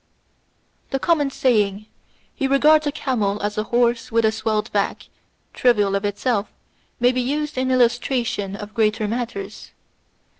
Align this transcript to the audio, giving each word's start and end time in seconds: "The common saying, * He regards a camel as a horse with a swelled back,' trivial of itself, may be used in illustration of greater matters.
"The 0.89 0.97
common 0.97 1.29
saying, 1.29 1.85
* 2.09 2.33
He 2.35 2.47
regards 2.47 2.87
a 2.87 2.91
camel 2.91 3.39
as 3.43 3.55
a 3.55 3.65
horse 3.65 4.11
with 4.11 4.25
a 4.25 4.31
swelled 4.31 4.71
back,' 4.71 5.09
trivial 5.53 5.93
of 5.95 6.05
itself, 6.05 6.47
may 6.99 7.11
be 7.11 7.21
used 7.21 7.55
in 7.55 7.69
illustration 7.69 8.55
of 8.55 8.73
greater 8.73 9.07
matters. 9.07 9.69